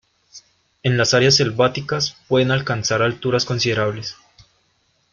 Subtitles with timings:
[0.81, 4.15] En las áreas selváticas pueden alcanzar alturas considerables.